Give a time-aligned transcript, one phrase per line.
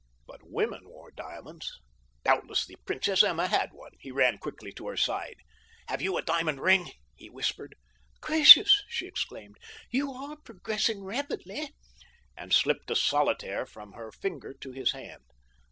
[0.25, 1.79] But women wore diamonds.
[2.23, 3.91] Doubtless the Princess Emma had one.
[3.99, 5.35] He ran quickly to her side.
[5.89, 7.75] "Have you a diamond ring?" he whispered.
[8.19, 9.57] "Gracious!" she exclaimed,
[9.91, 11.75] "you are progressing rapidly,"
[12.35, 15.21] and slipped a solitaire from her finger to his hand.